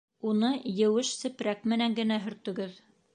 Уны 0.29 0.49
еүеш 0.85 1.11
сепрәк 1.19 1.69
менән 1.73 1.99
генә 2.03 2.21
һөртөгөҙ 2.27 2.81